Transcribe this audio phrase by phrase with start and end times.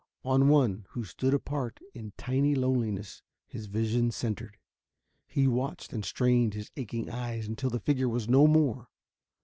[0.25, 4.57] On one, who stood apart in tiny loneliness, his vision centered.
[5.27, 8.89] He watched and strained his aching eyes until the figure was no more.